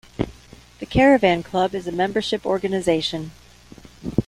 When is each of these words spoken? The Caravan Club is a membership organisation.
The 0.79 0.87
Caravan 0.87 1.43
Club 1.43 1.75
is 1.75 1.85
a 1.87 1.91
membership 1.91 2.43
organisation. 2.43 3.29